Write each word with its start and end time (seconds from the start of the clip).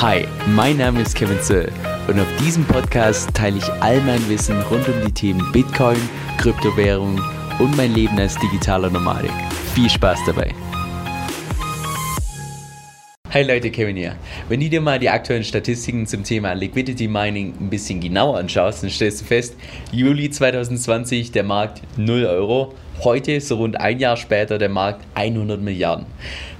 Hi, 0.00 0.28
mein 0.46 0.76
Name 0.76 1.00
ist 1.00 1.16
Kevin 1.16 1.40
Zöll 1.40 1.72
und 2.06 2.20
auf 2.20 2.28
diesem 2.36 2.64
Podcast 2.64 3.34
teile 3.34 3.58
ich 3.58 3.68
all 3.82 4.00
mein 4.02 4.28
Wissen 4.28 4.62
rund 4.70 4.86
um 4.86 4.94
die 5.04 5.10
Themen 5.10 5.50
Bitcoin, 5.50 5.98
Kryptowährung 6.36 7.20
und 7.58 7.76
mein 7.76 7.92
Leben 7.94 8.16
als 8.16 8.36
digitaler 8.38 8.90
Nomadik. 8.90 9.32
Viel 9.74 9.90
Spaß 9.90 10.20
dabei! 10.24 10.54
Hi 13.30 13.42
Leute, 13.42 13.72
Kevin 13.72 13.96
hier. 13.96 14.14
Wenn 14.48 14.60
du 14.60 14.68
dir 14.68 14.80
mal 14.80 15.00
die 15.00 15.10
aktuellen 15.10 15.42
Statistiken 15.42 16.06
zum 16.06 16.22
Thema 16.22 16.52
Liquidity 16.52 17.08
Mining 17.08 17.54
ein 17.60 17.68
bisschen 17.68 17.98
genauer 17.98 18.38
anschaust, 18.38 18.84
dann 18.84 18.90
stellst 18.90 19.22
du 19.22 19.24
fest, 19.24 19.56
Juli 19.90 20.30
2020 20.30 21.32
der 21.32 21.42
Markt 21.42 21.82
0 21.96 22.24
Euro, 22.24 22.72
heute, 23.04 23.40
so 23.40 23.56
rund 23.56 23.80
ein 23.80 23.98
Jahr 23.98 24.16
später, 24.16 24.58
der 24.58 24.68
Markt 24.68 25.04
100 25.14 25.60
Milliarden. 25.60 26.06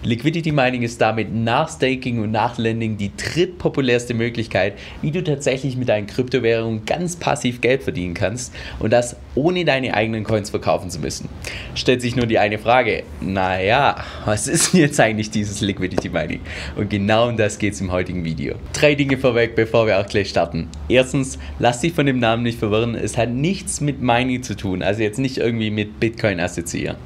Liquidity 0.04 0.52
Mining 0.52 0.82
ist 0.82 1.00
damit 1.00 1.34
nach 1.34 1.68
Staking 1.68 2.22
und 2.22 2.30
nach 2.30 2.56
Lending 2.56 2.96
die 2.96 3.10
drittpopulärste 3.16 4.14
Möglichkeit, 4.14 4.74
wie 5.02 5.10
du 5.10 5.24
tatsächlich 5.24 5.76
mit 5.76 5.88
deinen 5.88 6.06
Kryptowährungen 6.06 6.84
ganz 6.84 7.16
passiv 7.16 7.60
Geld 7.60 7.82
verdienen 7.82 8.14
kannst 8.14 8.54
und 8.78 8.92
das 8.92 9.16
ohne 9.34 9.64
deine 9.64 9.94
eigenen 9.94 10.22
Coins 10.22 10.50
verkaufen 10.50 10.88
zu 10.88 11.00
müssen. 11.00 11.28
Stellt 11.74 12.00
sich 12.00 12.14
nur 12.14 12.26
die 12.26 12.38
eine 12.38 12.58
Frage, 12.58 13.02
naja, 13.20 14.04
was 14.24 14.46
ist 14.46 14.72
denn 14.72 14.82
jetzt 14.82 15.00
eigentlich 15.00 15.30
dieses 15.30 15.60
Liquidity 15.60 16.10
Mining? 16.10 16.40
Und 16.76 16.90
genau 16.90 17.28
um 17.28 17.36
das 17.36 17.58
geht 17.58 17.72
es 17.74 17.80
im 17.80 17.90
heutigen 17.90 18.24
Video. 18.24 18.54
Drei 18.72 18.94
Dinge 18.94 19.18
vorweg, 19.18 19.56
bevor 19.56 19.88
wir 19.88 19.98
auch 19.98 20.06
gleich 20.06 20.28
starten. 20.28 20.68
Erstens, 20.88 21.40
lass 21.58 21.80
dich 21.80 21.92
von 21.92 22.06
dem 22.06 22.20
Namen 22.20 22.44
nicht 22.44 22.60
verwirren, 22.60 22.94
es 22.94 23.16
hat 23.16 23.30
nichts 23.30 23.80
mit 23.80 24.00
Mining 24.00 24.44
zu 24.44 24.54
tun, 24.54 24.82
also 24.84 25.02
jetzt 25.02 25.18
nicht 25.18 25.38
irgendwie 25.38 25.70
mit 25.70 25.98
Bitcoin 25.98 26.27
assoziieren. 26.40 26.96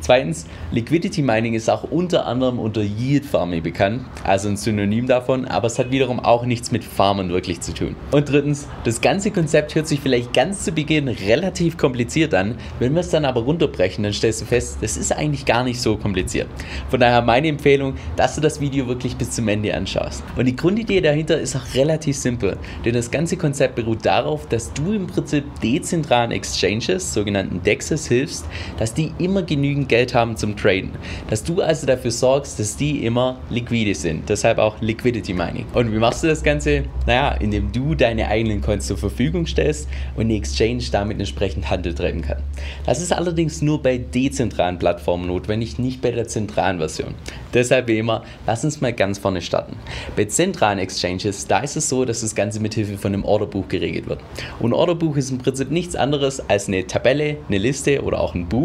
Zweitens, 0.00 0.46
Liquidity 0.70 1.22
Mining 1.22 1.54
ist 1.54 1.68
auch 1.68 1.84
unter 1.84 2.26
anderem 2.26 2.46
anderem 2.46 2.58
unter 2.58 2.82
Yield 2.82 3.24
Farming 3.24 3.62
bekannt, 3.62 4.04
also 4.24 4.48
ein 4.48 4.56
Synonym 4.56 5.06
davon, 5.06 5.46
aber 5.46 5.66
es 5.66 5.78
hat 5.78 5.90
wiederum 5.90 6.20
auch 6.20 6.44
nichts 6.44 6.70
mit 6.70 6.84
Farmen 6.84 7.30
wirklich 7.30 7.60
zu 7.60 7.72
tun. 7.72 7.96
Und 8.10 8.28
drittens, 8.28 8.68
das 8.84 9.00
ganze 9.00 9.30
Konzept 9.30 9.74
hört 9.74 9.88
sich 9.88 10.00
vielleicht 10.00 10.32
ganz 10.32 10.64
zu 10.64 10.72
Beginn 10.72 11.08
relativ 11.08 11.76
kompliziert 11.76 12.34
an, 12.34 12.56
wenn 12.78 12.94
wir 12.94 13.00
es 13.00 13.10
dann 13.10 13.24
aber 13.24 13.42
runterbrechen, 13.42 14.04
dann 14.04 14.12
stellst 14.12 14.42
du 14.42 14.44
fest, 14.44 14.78
das 14.80 14.96
ist 14.96 15.12
eigentlich 15.12 15.44
gar 15.44 15.64
nicht 15.64 15.80
so 15.80 15.96
kompliziert. 15.96 16.48
Von 16.90 17.00
daher 17.00 17.22
meine 17.22 17.48
Empfehlung, 17.48 17.94
dass 18.16 18.34
du 18.34 18.40
das 18.40 18.60
Video 18.60 18.86
wirklich 18.86 19.16
bis 19.16 19.30
zum 19.30 19.48
Ende 19.48 19.74
anschaust. 19.74 20.22
Und 20.36 20.46
die 20.46 20.56
Grundidee 20.56 21.00
dahinter 21.00 21.40
ist 21.40 21.56
auch 21.56 21.74
relativ 21.74 22.16
simpel, 22.16 22.56
denn 22.84 22.94
das 22.94 23.10
ganze 23.10 23.36
Konzept 23.36 23.76
beruht 23.76 24.04
darauf, 24.04 24.46
dass 24.46 24.72
du 24.72 24.92
im 24.92 25.06
Prinzip 25.06 25.44
dezentralen 25.62 26.32
Exchanges, 26.32 27.12
sogenannten 27.14 27.62
DEXs, 27.62 28.06
hilfst, 28.06 28.44
dass 28.78 28.94
die 28.94 29.12
immer 29.18 29.42
genügend 29.42 29.88
Geld 29.88 30.14
haben 30.14 30.36
zum 30.36 30.56
Traden. 30.56 30.90
Dass 31.30 31.44
du 31.44 31.62
also 31.62 31.86
dafür 31.86 32.10
sorgst, 32.10 32.58
dass 32.58 32.76
die 32.76 33.04
immer 33.04 33.38
liquide 33.50 33.94
sind. 33.94 34.28
Deshalb 34.28 34.58
auch 34.58 34.80
Liquidity 34.80 35.32
Mining. 35.32 35.66
Und 35.74 35.92
wie 35.92 35.98
machst 35.98 36.22
du 36.22 36.28
das 36.28 36.42
Ganze? 36.42 36.84
Naja, 37.06 37.32
indem 37.32 37.72
du 37.72 37.94
deine 37.94 38.28
eigenen 38.28 38.60
Coins 38.60 38.86
zur 38.86 38.96
Verfügung 38.96 39.46
stellst 39.46 39.88
und 40.16 40.28
die 40.28 40.36
Exchange 40.36 40.84
damit 40.92 41.18
entsprechend 41.18 41.70
Handel 41.70 41.94
treiben 41.94 42.22
kann. 42.22 42.38
Das 42.84 43.00
ist 43.00 43.12
allerdings 43.12 43.62
nur 43.62 43.82
bei 43.82 43.98
dezentralen 43.98 44.78
Plattformen 44.78 45.26
notwendig, 45.26 45.78
nicht 45.78 46.02
bei 46.02 46.10
der 46.10 46.28
zentralen 46.28 46.78
Version. 46.78 47.14
Deshalb 47.54 47.88
wie 47.88 47.98
immer, 47.98 48.22
lass 48.46 48.64
uns 48.64 48.80
mal 48.80 48.92
ganz 48.92 49.18
vorne 49.18 49.40
starten. 49.40 49.76
Bei 50.16 50.24
zentralen 50.24 50.78
Exchanges, 50.78 51.46
da 51.46 51.60
ist 51.60 51.76
es 51.76 51.88
so, 51.88 52.04
dass 52.04 52.20
das 52.20 52.34
Ganze 52.34 52.60
mit 52.60 52.74
Hilfe 52.74 52.98
von 52.98 53.14
einem 53.14 53.24
Orderbuch 53.24 53.68
geregelt 53.68 54.08
wird. 54.08 54.20
Und 54.58 54.72
Orderbuch 54.72 55.16
ist 55.16 55.30
im 55.30 55.38
Prinzip 55.38 55.70
nichts 55.70 55.96
anderes 55.96 56.40
als 56.48 56.68
eine 56.68 56.86
Tabelle, 56.86 57.38
eine 57.48 57.58
Liste 57.58 58.02
oder 58.02 58.20
auch 58.20 58.34
ein 58.34 58.46
Buch, 58.46 58.55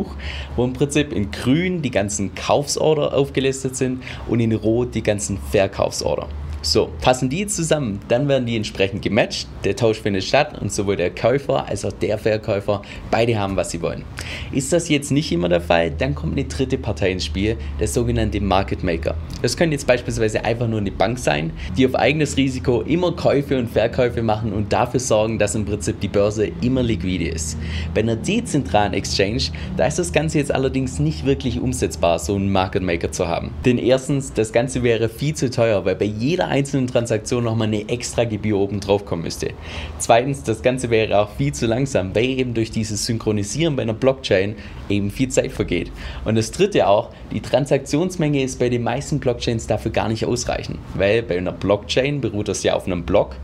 wo 0.56 0.64
im 0.64 0.74
Prinzip 0.74 1.14
in 1.14 1.32
grün 1.32 1.82
die 1.82 1.92
ganzen 1.92 2.34
Kaufsorder 2.36 3.14
aufgelistet 3.14 3.42
aufgelistet 3.42 3.76
sind 3.76 4.04
und 4.28 4.40
in 4.40 4.54
Rot 4.54 4.96
die 4.96 5.04
ganzen 5.04 5.38
Verkaufsorder. 5.38 6.28
So, 6.64 6.92
passen 7.02 7.28
die 7.28 7.48
zusammen, 7.48 8.00
dann 8.08 8.28
werden 8.28 8.46
die 8.46 8.56
entsprechend 8.56 9.02
gematcht, 9.02 9.48
der 9.64 9.76
Tausch 9.76 10.00
findet 10.00 10.24
statt 10.24 10.62
und 10.62 10.72
sowohl 10.72 10.96
der 10.96 11.10
Käufer 11.10 11.68
als 11.68 11.84
auch 11.86 11.92
der 11.92 12.20
Verkäufer, 12.20 12.84
beide 13.10 13.40
haben, 13.40 13.56
was 13.56 13.72
sie 13.72 13.82
wollen. 13.82 14.04
Ist 14.52 14.72
das 14.72 14.88
jetzt 14.88 15.12
nicht 15.12 15.32
immer 15.32 15.50
der 15.50 15.62
Fall, 15.62 15.90
dann 15.90 16.14
kommt 16.14 16.34
eine 16.34 16.44
dritte 16.44 16.78
Partei 16.78 17.14
ins 17.14 17.26
Spiel, 17.26 17.58
der 17.80 17.88
sogenannte 17.88 18.40
Market 18.40 18.84
Maker. 18.84 19.16
Das 19.42 19.58
können 19.58 19.72
jetzt 19.72 19.88
beispielsweise 19.88 20.46
einfach 20.46 20.68
nur 20.68 20.80
eine 20.80 20.92
Bank 20.92 21.18
sein, 21.18 21.52
die 21.76 21.88
auf 21.88 21.96
eigenes 21.96 22.38
Risiko 22.38 22.82
immer 22.82 23.12
Käufe 23.14 23.58
und 23.58 23.68
Verkäufe 23.68 24.22
machen 24.22 24.54
und 24.54 24.72
dafür 24.72 25.00
sorgen, 25.00 25.40
dass 25.40 25.56
im 25.56 25.66
Prinzip 25.66 26.00
die 26.00 26.10
Börse 26.10 26.52
immer 26.62 26.84
liquide 26.84 27.28
ist. 27.28 27.58
Bei 27.96 28.02
einer 28.02 28.16
dezentralen 28.16 28.94
Exchange, 28.94 29.46
da 29.78 29.88
ist 29.88 29.98
das 29.98 30.14
Ganze 30.14 30.38
jetzt 30.38 30.54
allerdings 30.54 31.00
nicht 31.00 31.26
wirklich 31.26 31.60
umsetzbar, 31.60 32.20
so 32.20 32.36
einen 32.36 32.52
Market 32.52 32.84
Maker 32.84 33.12
zu 33.12 33.28
haben. 33.28 33.50
Denn 33.66 33.80
erstens, 33.80 34.32
das 34.32 34.54
Ganze 34.54 34.84
wäre 34.84 35.10
viel 35.10 35.34
zu 35.34 35.50
teuer, 35.50 35.86
weil 35.86 35.96
bei 35.96 36.06
jeder 36.06 36.51
einzelnen 36.52 36.88
Transaktion 36.88 37.44
nochmal 37.44 37.68
eine 37.68 37.90
extra 37.90 38.26
Gebühr 38.26 38.58
oben 38.58 38.80
drauf 38.80 39.06
kommen 39.06 39.24
müsste. 39.24 39.52
Zweitens, 39.98 40.44
das 40.44 40.62
Ganze 40.62 40.90
wäre 40.90 41.20
auch 41.20 41.30
viel 41.38 41.54
zu 41.54 41.66
langsam, 41.66 42.14
weil 42.14 42.26
eben 42.26 42.54
durch 42.54 42.70
dieses 42.70 43.06
Synchronisieren 43.06 43.76
bei 43.76 43.84
einer 43.84 43.94
Blockchain 43.94 44.56
eben 44.90 45.10
viel 45.10 45.30
Zeit 45.30 45.52
vergeht. 45.52 45.92
Und 46.26 46.36
das 46.36 46.52
dritte 46.52 46.88
auch, 46.88 47.10
die 47.32 47.42
Transaktionsmenge 47.42 48.44
ist 48.44 48.60
bei 48.60 48.70
den 48.70 48.84
meisten 48.84 49.20
Blockchains 49.20 49.68
dafür 49.68 49.92
gar 49.92 50.10
nicht 50.10 50.26
ausreichend, 50.26 50.78
weil 50.94 51.24
bei 51.24 51.38
einer 51.38 51.52
Blockchain 51.52 52.22
beruht 52.22 52.48
das 52.48 52.64
ja 52.64 52.74
auf 52.74 52.86
einem 52.86 53.04
Block 53.04 53.36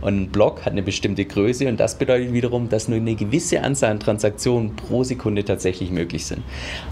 und 0.00 0.22
ein 0.22 0.28
Block 0.28 0.64
hat 0.64 0.72
eine 0.72 0.82
bestimmte 0.82 1.24
Größe 1.24 1.68
und 1.68 1.78
das 1.78 1.96
bedeutet 1.96 2.32
wiederum, 2.32 2.68
dass 2.68 2.88
nur 2.88 2.98
eine 2.98 3.14
gewisse 3.14 3.62
Anzahl 3.62 3.90
an 3.90 4.00
Transaktionen 4.00 4.76
pro 4.76 5.04
Sekunde 5.04 5.44
tatsächlich 5.44 5.90
möglich 5.90 6.26
sind. 6.26 6.42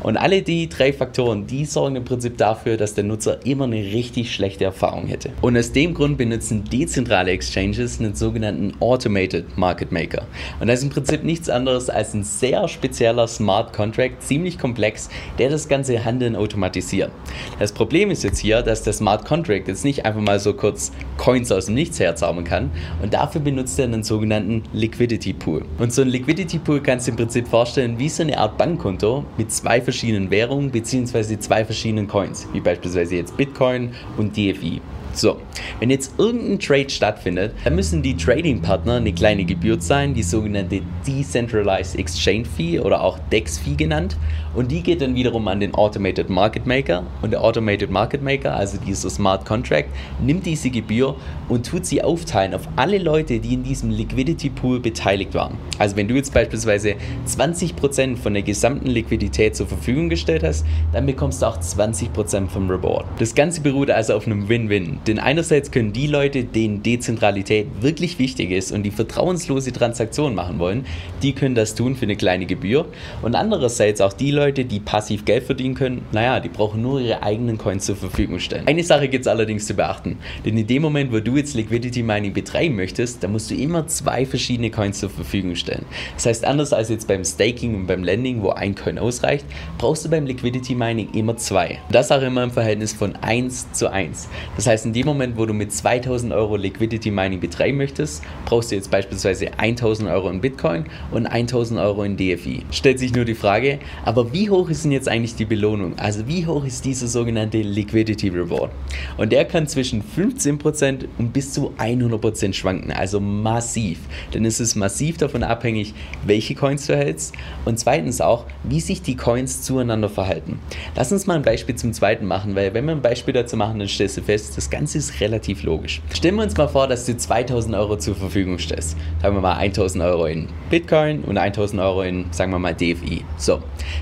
Und 0.03 0.17
alle 0.17 0.43
die 0.43 0.69
drei 0.69 0.93
Faktoren, 0.93 1.47
die 1.47 1.65
sorgen 1.65 1.97
im 1.97 2.05
Prinzip 2.05 2.39
dafür, 2.39 2.77
dass 2.77 2.95
der 2.95 3.05
Nutzer 3.05 3.45
immer 3.45 3.65
eine 3.65 3.77
richtig 3.77 4.35
schlechte 4.35 4.65
Erfahrung 4.65 5.07
hätte. 5.07 5.31
Und 5.41 5.57
aus 5.57 5.73
dem 5.73 5.95
Grund 5.95 6.19
benutzen 6.19 6.65
dezentrale 6.65 7.31
Exchanges 7.31 8.01
einen 8.01 8.15
sogenannten 8.15 8.73
Automated 8.81 9.57
Market 9.57 9.93
Maker. 9.93 10.27
Und 10.61 10.69
das 10.69 10.79
ist 10.79 10.85
im 10.85 10.91
Prinzip 10.91 11.25
nichts 11.25 11.49
anderes 11.49 11.91
als 11.91 12.15
ein 12.15 12.25
sehr 12.25 12.69
spezieller 12.69 13.27
Smart 13.27 13.73
Contract, 13.73 14.23
ziemlich 14.23 14.59
komplex, 14.59 15.09
der 15.39 15.51
das 15.51 15.69
ganze 15.69 16.05
Handeln 16.05 16.37
automatisiert. 16.37 17.11
Das 17.59 17.73
Problem 17.73 18.11
ist 18.11 18.25
jetzt 18.25 18.39
hier, 18.39 18.63
dass 18.63 18.83
der 18.83 18.93
Smart 18.93 19.25
Contract 19.25 19.69
jetzt 19.69 19.85
nicht 19.85 20.05
einfach 20.05 20.21
mal 20.21 20.39
so 20.39 20.55
kurz 20.55 20.93
Coins 21.17 21.53
aus 21.53 21.67
dem 21.67 21.75
Nichts 21.75 22.01
herzaubern 22.01 22.45
kann 22.45 22.71
und 23.03 23.15
dafür 23.15 23.41
benutzt 23.41 23.79
er 23.79 23.87
einen 23.87 24.03
sogenannten 24.03 24.63
Liquidity 24.73 25.33
Pool. 25.33 25.65
Und 25.79 25.93
so 25.93 26.03
ein 26.03 26.09
Liquidity 26.09 26.59
Pool 26.59 26.81
kannst 26.81 27.07
du 27.07 27.13
im 27.13 27.17
Prinzip 27.17 27.49
vorstellen 27.49 27.99
wie 27.99 28.09
so 28.09 28.23
eine 28.23 28.39
Art 28.39 28.57
Bankkonto 28.59 29.25
mit 29.37 29.53
zwei 29.53 29.81
verschiedenen 29.81 30.31
Währungen 30.31 30.71
bzw. 30.71 31.39
zwei 31.39 31.65
verschiedenen 31.65 32.09
Coins, 32.09 32.49
wie 32.53 32.61
beispielsweise 32.61 33.17
jetzt 33.17 33.37
Bitcoin 33.37 33.93
und 34.17 34.37
DFI. 34.37 34.81
So, 35.15 35.37
wenn 35.79 35.91
jetzt 35.91 36.19
irgendein 36.19 36.59
Trade 36.59 36.91
stattfindet, 36.91 37.53
dann 37.63 37.77
müssen 37.77 38.03
die 38.03 38.17
Trading-Partner 38.17 38.95
eine 38.95 39.13
kleine 39.13 39.45
Gebühr 39.45 39.79
zahlen, 39.79 40.13
die 40.13 40.23
sogenannte 40.23 40.83
Decentralized 41.07 41.99
Exchange 41.99 42.45
Fee 42.45 42.81
oder 42.81 43.01
auch 43.01 43.19
DEX 43.31 43.59
Fee 43.59 43.75
genannt. 43.75 44.17
Und 44.55 44.71
die 44.71 44.83
geht 44.83 45.01
dann 45.01 45.15
wiederum 45.17 45.49
an 45.49 45.61
den 45.61 45.75
Automated 45.75 46.31
Market 46.31 46.67
Maker. 46.67 47.05
Und 47.23 47.33
der 47.33 47.43
Automated 47.43 47.91
Market 47.91 48.23
Maker, 48.23 48.55
also 48.55 48.79
dieser 48.79 49.11
Smart 49.11 49.45
Contract, 49.45 49.89
nimmt 50.25 50.47
diese 50.47 50.71
Gebühr 50.71 51.17
und 51.49 51.67
tut 51.67 51.87
sie 51.87 52.03
aufteilen 52.03 52.55
auf 52.55 52.69
alle 52.77 52.99
Leute, 52.99 53.41
die 53.41 53.55
in 53.55 53.65
diesem 53.65 53.91
Liquidity 53.91 54.51
Pool 54.51 54.79
beteiligt 54.79 55.35
waren. 55.35 55.59
Also 55.79 55.97
wenn 55.97 56.07
du 56.07 56.15
jetzt 56.15 56.33
beispielsweise 56.33 56.95
20% 57.27 58.17
von 58.17 58.35
der 58.35 58.43
gesamten 58.43 58.87
Liquidität 58.87 59.57
zur 59.57 59.67
Verfügung 59.67 60.09
gestellt 60.09 60.45
hast, 60.45 60.65
dann 60.93 61.07
bekommst 61.07 61.43
du 61.43 61.47
auch 61.47 61.59
20% 61.59 62.49
vom 62.49 62.71
Reward. 62.71 63.07
Das 63.19 63.35
Ganze 63.35 63.61
beruht 63.61 63.91
also 63.91 64.15
auf 64.15 64.27
einem 64.27 64.49
Win-Win. 64.49 65.01
Denn 65.07 65.19
einerseits 65.19 65.71
können 65.71 65.93
die 65.93 66.07
Leute, 66.07 66.45
denen 66.45 66.83
Dezentralität 66.83 67.67
wirklich 67.81 68.19
wichtig 68.19 68.51
ist 68.51 68.73
und 68.73 68.83
die 68.83 68.91
vertrauenslose 68.91 69.73
Transaktionen 69.73 70.35
machen 70.35 70.59
wollen, 70.59 70.87
die 71.23 71.33
können 71.33 71.55
das 71.55 71.75
tun 71.75 71.97
für 71.97 72.05
eine 72.07 72.17
kleine 72.17 72.47
Gebühr. 72.47 72.87
Und 73.23 73.35
andererseits 73.35 74.01
auch 74.01 74.13
die 74.13 74.31
Leute, 74.31 74.65
die 74.65 74.81
passiv 74.81 75.25
Geld 75.25 75.45
verdienen 75.45 75.75
können, 75.75 76.03
naja, 76.13 76.41
die 76.41 76.49
brauchen 76.49 76.83
nur 76.83 77.01
ihre 77.01 77.23
eigenen 77.23 77.59
Coins 77.59 77.85
zur 77.85 77.97
Verfügung 77.97 78.39
stellen. 78.39 78.67
Eine 78.67 78.83
Sache 78.83 79.09
gibt 79.09 79.27
es 79.27 79.29
allerdings 79.29 79.67
zu 79.67 79.75
beachten. 79.75 80.19
Denn 80.45 80.57
in 80.57 80.67
dem 80.67 80.83
Moment, 80.83 81.13
wo 81.13 81.21
du 81.21 81.37
jetzt 81.37 81.55
Liquidity 81.55 82.03
Mining 82.03 82.33
betreiben 82.33 82.77
möchtest, 82.77 83.23
da 83.23 83.29
musst 83.29 83.51
du 83.51 83.55
immer 83.55 83.87
zwei 83.87 84.25
verschiedene 84.25 84.71
Coins 84.71 85.01
zur 85.01 85.11
Verfügung 85.11 85.55
stellen. 85.55 85.85
Das 86.15 86.27
heißt, 86.27 86.45
anders 86.45 86.73
als 86.73 86.89
jetzt 86.89 87.09
beim 87.09 87.25
Staking 87.25 87.75
und 87.75 87.87
beim 87.87 88.05
Lending, 88.05 88.43
wo 88.43 88.51
ein 88.51 88.75
Coin 88.75 88.99
ausreicht, 88.99 89.45
brauchst 89.79 90.05
du 90.05 90.11
beim 90.11 90.27
Liquidity 90.27 90.75
Mining 90.75 91.11
immer 91.13 91.37
zwei. 91.37 91.79
Das 91.91 92.11
auch 92.11 92.23
immer 92.23 92.43
im 92.43 92.51
Verhältnis 92.51 92.93
von 92.93 93.17
1 93.17 93.73
zu 93.73 93.91
1. 93.91 94.29
Das 94.57 94.67
heißt, 94.67 94.87
in 94.87 94.94
dem 94.95 95.07
Moment, 95.07 95.37
wo 95.37 95.45
du 95.45 95.53
mit 95.53 95.73
2000 95.73 96.33
Euro 96.33 96.57
Liquidity 96.57 97.11
Mining 97.11 97.41
betreiben 97.41 97.77
möchtest, 97.77 98.23
brauchst 98.47 98.71
du 98.71 98.77
jetzt 98.77 98.91
beispielsweise 98.91 99.59
1000 99.59 100.09
Euro 100.09 100.31
in 100.31 100.41
Bitcoin 100.41 100.85
und 101.11 101.27
1000 101.27 101.81
Euro 101.81 102.05
in 102.05 102.17
DFI. 102.17 102.63
Stellt 102.71 102.99
sich 102.99 103.13
nur 103.13 103.25
die 103.25 103.35
Frage, 103.35 103.81
aber 104.05 104.33
wie 104.33 104.49
hoch 104.49 104.71
ist 104.71 104.85
denn 104.85 104.93
jetzt 104.93 105.09
eigentlich 105.09 105.35
die 105.35 105.45
Belohnung? 105.45 105.99
Also 105.99 106.27
wie 106.29 106.47
hoch 106.47 106.65
ist 106.65 106.85
dieser 106.85 107.09
sogenannte 107.09 107.61
Liquidity 107.61 108.29
Reward? 108.29 108.71
Und 109.17 109.33
der 109.33 109.45
kann 109.45 109.67
zwischen 109.67 110.03
15% 110.03 111.07
und 111.19 111.33
bis 111.33 111.53
zu 111.53 111.73
100% 111.77 112.53
schwanken, 112.53 112.93
also 112.93 113.19
massiv. 113.21 113.99
Denn 114.33 114.45
es 114.45 114.61
ist 114.61 114.77
massiv 114.77 115.17
davon 115.17 115.43
abhängig, 115.43 115.93
welche 116.25 116.55
Coins 116.55 116.87
du 116.87 116.97
hältst 116.97 117.35
und 117.65 117.79
zweitens 117.79 118.21
auch, 118.21 118.47
wie 118.63 118.81
sich 118.81 119.03
die 119.03 119.17
Coins 119.17 119.63
zueinander 119.63 120.09
verhalten. 120.09 120.61
Lass 120.95 121.11
uns 121.11 121.27
mal 121.27 121.35
ein 121.35 121.43
Beispiel 121.43 121.75
zum 121.75 121.93
zweiten 121.93 122.27
machen, 122.27 122.55
weil 122.55 122.73
wenn 122.75 122.85
wir 122.87 122.93
ein 122.93 123.03
Beispiel 123.03 123.35
dazu 123.35 123.57
machen, 123.57 123.81
dann 123.81 123.89
stellst 123.89 124.17
du 124.17 124.23
fest, 124.23 124.57
das 124.57 124.71
Ganze 124.71 124.84
Ganze 124.85 124.99
ist 124.99 125.19
relativ 125.23 125.63
logisch. 125.63 126.03
Stellen 126.13 126.35
wir 126.35 126.43
uns 126.43 126.55
mal 126.59 126.69
vor, 126.69 126.87
dass 126.87 127.07
du 127.07 127.17
2000 127.17 127.75
Euro 127.75 127.97
zur 127.97 128.15
Verfügung 128.15 128.59
stellst. 128.59 128.99
Sagen 129.23 129.35
wir 129.35 129.41
mal 129.41 129.55
1000 129.55 130.05
Euro 130.05 130.27
in 130.27 130.49
Bitcoin 130.69 131.23
und 131.23 131.39
1000 131.39 131.81
Euro 131.81 132.03
in, 132.03 132.27
sagen 132.33 132.53
wir 132.53 132.59
mal, 132.59 132.75
DFI. 132.75 133.25
So, 133.39 133.61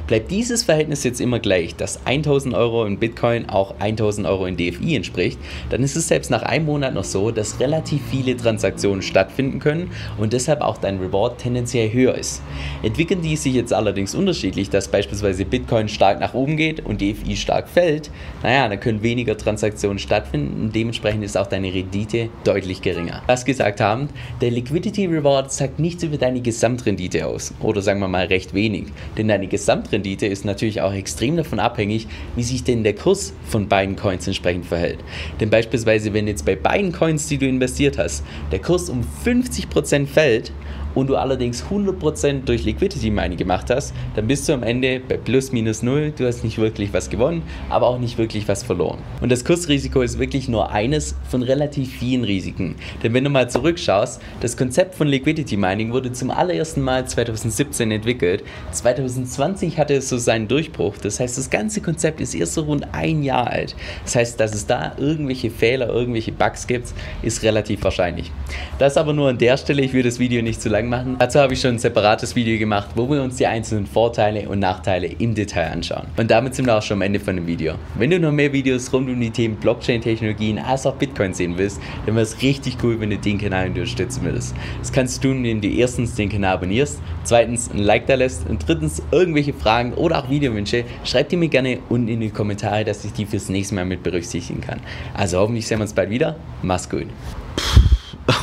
bleibt 0.08 0.32
dieses 0.32 0.64
Verhältnis 0.64 1.04
jetzt 1.04 1.20
immer 1.20 1.38
gleich, 1.38 1.76
dass 1.76 2.04
1000 2.04 2.52
Euro 2.56 2.84
in 2.84 2.98
Bitcoin 2.98 3.48
auch 3.48 3.76
1000 3.78 4.26
Euro 4.26 4.46
in 4.46 4.56
DFI 4.56 4.96
entspricht, 4.96 5.38
dann 5.70 5.84
ist 5.84 5.94
es 5.94 6.08
selbst 6.08 6.32
nach 6.32 6.42
einem 6.42 6.66
Monat 6.66 6.94
noch 6.94 7.04
so, 7.04 7.30
dass 7.30 7.60
relativ 7.60 8.00
viele 8.10 8.36
Transaktionen 8.36 9.02
stattfinden 9.02 9.60
können 9.60 9.92
und 10.18 10.32
deshalb 10.32 10.62
auch 10.62 10.78
dein 10.78 10.98
Reward 10.98 11.38
tendenziell 11.38 11.92
höher 11.92 12.16
ist. 12.16 12.42
Entwickeln 12.82 13.22
die 13.22 13.36
sich 13.36 13.54
jetzt 13.54 13.72
allerdings 13.72 14.16
unterschiedlich, 14.16 14.68
dass 14.68 14.88
beispielsweise 14.88 15.44
Bitcoin 15.44 15.88
stark 15.88 16.18
nach 16.18 16.34
oben 16.34 16.56
geht 16.56 16.84
und 16.84 17.00
DFI 17.00 17.36
stark 17.36 17.68
fällt, 17.68 18.10
naja, 18.42 18.68
dann 18.68 18.80
können 18.80 19.04
weniger 19.04 19.36
Transaktionen 19.36 20.00
stattfinden 20.00 20.71
dementsprechend 20.74 21.24
ist 21.24 21.36
auch 21.36 21.46
deine 21.46 21.72
Rendite 21.72 22.28
deutlich 22.44 22.82
geringer. 22.82 23.22
Was 23.26 23.44
gesagt 23.44 23.80
haben, 23.80 24.08
der 24.40 24.50
Liquidity 24.50 25.06
Reward 25.06 25.52
sagt 25.52 25.78
nichts 25.78 26.02
über 26.02 26.16
deine 26.16 26.40
Gesamtrendite 26.40 27.26
aus 27.26 27.54
oder 27.60 27.82
sagen 27.82 28.00
wir 28.00 28.08
mal 28.08 28.26
recht 28.26 28.54
wenig, 28.54 28.86
denn 29.16 29.28
deine 29.28 29.46
Gesamtrendite 29.46 30.26
ist 30.26 30.44
natürlich 30.44 30.80
auch 30.80 30.92
extrem 30.92 31.36
davon 31.36 31.58
abhängig, 31.58 32.06
wie 32.36 32.42
sich 32.42 32.64
denn 32.64 32.84
der 32.84 32.94
Kurs 32.94 33.32
von 33.44 33.68
beiden 33.68 33.96
Coins 33.96 34.26
entsprechend 34.26 34.66
verhält. 34.66 34.98
Denn 35.40 35.50
beispielsweise, 35.50 36.12
wenn 36.12 36.26
jetzt 36.26 36.44
bei 36.44 36.56
beiden 36.56 36.92
Coins, 36.92 37.28
die 37.28 37.38
du 37.38 37.46
investiert 37.46 37.98
hast, 37.98 38.24
der 38.50 38.60
Kurs 38.60 38.90
um 38.90 39.04
50% 39.24 40.06
fällt, 40.06 40.52
und 40.94 41.08
du 41.08 41.16
allerdings 41.16 41.64
100% 41.64 42.44
durch 42.44 42.64
Liquidity 42.64 43.10
Mining 43.10 43.38
gemacht 43.38 43.70
hast, 43.70 43.94
dann 44.14 44.26
bist 44.26 44.48
du 44.48 44.52
am 44.52 44.62
Ende 44.62 45.00
bei 45.00 45.16
plus 45.16 45.52
minus 45.52 45.82
null. 45.82 46.12
Du 46.16 46.26
hast 46.26 46.44
nicht 46.44 46.58
wirklich 46.58 46.92
was 46.92 47.10
gewonnen, 47.10 47.42
aber 47.68 47.86
auch 47.88 47.98
nicht 47.98 48.18
wirklich 48.18 48.48
was 48.48 48.62
verloren. 48.62 48.98
Und 49.20 49.32
das 49.32 49.44
Kursrisiko 49.44 50.02
ist 50.02 50.18
wirklich 50.18 50.48
nur 50.48 50.70
eines 50.70 51.14
von 51.28 51.42
relativ 51.42 51.92
vielen 51.92 52.24
Risiken. 52.24 52.76
Denn 53.02 53.14
wenn 53.14 53.24
du 53.24 53.30
mal 53.30 53.48
zurückschaust, 53.48 54.20
das 54.40 54.56
Konzept 54.56 54.94
von 54.94 55.08
Liquidity 55.08 55.56
Mining 55.56 55.92
wurde 55.92 56.12
zum 56.12 56.30
allerersten 56.30 56.82
Mal 56.82 57.06
2017 57.06 57.90
entwickelt. 57.90 58.44
2020 58.72 59.78
hatte 59.78 59.94
es 59.94 60.08
so 60.08 60.18
seinen 60.18 60.48
Durchbruch. 60.48 60.96
Das 60.98 61.20
heißt, 61.20 61.38
das 61.38 61.50
ganze 61.50 61.80
Konzept 61.80 62.20
ist 62.20 62.34
erst 62.34 62.54
so 62.54 62.62
rund 62.62 62.86
ein 62.92 63.22
Jahr 63.22 63.48
alt. 63.48 63.76
Das 64.04 64.16
heißt, 64.16 64.40
dass 64.40 64.54
es 64.54 64.66
da 64.66 64.94
irgendwelche 64.98 65.50
Fehler, 65.50 65.88
irgendwelche 65.88 66.32
Bugs 66.32 66.66
gibt, 66.66 66.92
ist 67.22 67.42
relativ 67.42 67.82
wahrscheinlich. 67.84 68.30
Das 68.78 68.96
aber 68.96 69.12
nur 69.12 69.28
an 69.28 69.38
der 69.38 69.56
Stelle. 69.56 69.82
Ich 69.82 69.92
will 69.92 70.02
das 70.02 70.18
Video 70.18 70.42
nicht 70.42 70.60
zu 70.60 70.68
lang 70.68 70.81
lang 70.82 70.88
machen. 70.88 71.16
Dazu 71.18 71.38
habe 71.40 71.54
ich 71.54 71.60
schon 71.60 71.76
ein 71.76 71.78
separates 71.78 72.34
Video 72.36 72.58
gemacht, 72.58 72.90
wo 72.94 73.08
wir 73.08 73.22
uns 73.22 73.36
die 73.36 73.46
einzelnen 73.46 73.86
Vorteile 73.86 74.48
und 74.48 74.58
Nachteile 74.58 75.06
im 75.06 75.34
Detail 75.34 75.70
anschauen. 75.70 76.06
Und 76.16 76.30
damit 76.30 76.54
sind 76.54 76.66
wir 76.66 76.76
auch 76.76 76.82
schon 76.82 76.98
am 76.98 77.02
Ende 77.02 77.20
von 77.20 77.36
dem 77.36 77.46
Video. 77.46 77.74
Wenn 77.96 78.10
du 78.10 78.18
noch 78.18 78.32
mehr 78.32 78.52
Videos 78.52 78.92
rund 78.92 79.08
um 79.08 79.20
die 79.20 79.30
Themen 79.30 79.56
Blockchain-Technologien 79.56 80.58
als 80.58 80.86
auch 80.86 80.94
Bitcoin 80.94 81.34
sehen 81.34 81.54
willst, 81.56 81.80
dann 82.06 82.14
wäre 82.14 82.24
es 82.24 82.42
richtig 82.42 82.76
cool, 82.82 83.00
wenn 83.00 83.10
du 83.10 83.18
den 83.18 83.38
Kanal 83.38 83.68
unterstützen 83.68 84.24
würdest. 84.24 84.54
Das 84.80 84.92
kannst 84.92 85.22
du 85.22 85.28
tun, 85.28 85.44
indem 85.44 85.60
du 85.60 85.68
erstens 85.68 86.14
den 86.14 86.28
Kanal 86.28 86.54
abonnierst, 86.54 87.00
zweitens 87.24 87.70
ein 87.70 87.78
Like 87.78 88.06
da 88.06 88.14
lässt 88.14 88.48
und 88.48 88.66
drittens 88.66 89.02
irgendwelche 89.10 89.52
Fragen 89.52 89.92
oder 89.94 90.18
auch 90.18 90.30
Videowünsche, 90.30 90.84
schreib 91.04 91.28
die 91.28 91.36
mir 91.36 91.48
gerne 91.48 91.78
unten 91.88 92.08
in 92.08 92.20
die 92.20 92.30
Kommentare, 92.30 92.84
dass 92.84 93.04
ich 93.04 93.12
die 93.12 93.26
fürs 93.26 93.48
nächste 93.48 93.74
Mal 93.74 93.84
mit 93.84 94.02
berücksichtigen 94.02 94.60
kann. 94.60 94.80
Also 95.14 95.38
hoffentlich 95.38 95.66
sehen 95.66 95.78
wir 95.78 95.82
uns 95.82 95.92
bald 95.92 96.10
wieder. 96.10 96.36
Mach's 96.62 96.88
gut. 96.88 97.06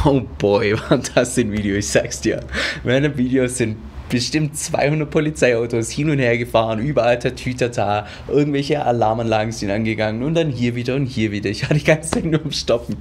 Oh 0.05 0.21
boy, 0.37 0.79
war 0.89 0.99
das 1.13 1.37
ein 1.37 1.51
Video, 1.51 1.75
ich 1.75 1.87
sag's 1.87 2.21
dir. 2.21 2.39
Meine 2.85 3.17
Videos 3.17 3.57
sind 3.57 3.75
bestimmt 4.09 4.57
200 4.57 5.09
Polizeiautos 5.09 5.91
hin 5.91 6.09
und 6.09 6.19
her 6.19 6.37
gefahren, 6.37 6.79
überall 6.79 7.19
Tatütata, 7.19 8.07
irgendwelche 8.27 8.83
Alarmanlagen 8.83 9.51
sind 9.51 9.69
angegangen 9.69 10.23
und 10.23 10.35
dann 10.35 10.49
hier 10.49 10.75
wieder 10.75 10.95
und 10.95 11.05
hier 11.05 11.31
wieder. 11.31 11.49
Ich 11.49 11.65
hatte 11.65 11.75
die 11.75 11.83
ganze 11.83 12.11
Zeit 12.11 12.25
nur 12.25 12.41
am 12.41 12.51
Stoppen. 12.51 12.97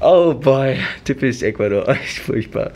Oh 0.00 0.34
boy, 0.34 0.76
typisch 1.04 1.42
Ecuador, 1.42 1.88
echt 2.02 2.18
furchtbar. 2.18 2.72